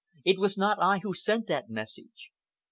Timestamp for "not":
0.57-0.81